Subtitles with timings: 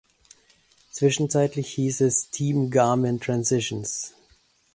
[0.89, 4.15] Zwischenzeitlich hieß es „Team Garmin-Transitions“.